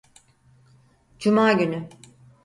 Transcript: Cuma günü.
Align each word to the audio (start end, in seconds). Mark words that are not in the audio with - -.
Cuma 1.19 1.53
günü. 1.53 1.89